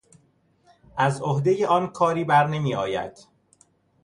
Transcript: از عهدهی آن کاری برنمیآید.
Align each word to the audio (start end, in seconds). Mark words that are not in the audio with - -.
از 0.97 1.21
عهدهی 1.21 1.65
آن 1.65 1.87
کاری 1.87 2.23
برنمیآید. 2.23 3.17